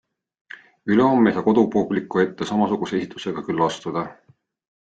Ülehomme 0.93 1.29
ei 1.31 1.35
saa 1.35 1.43
kodupubliku 1.49 2.23
ette 2.23 2.47
samasuguse 2.53 2.99
esitusega 3.01 3.45
küll 3.51 3.63
astuda. 3.67 4.09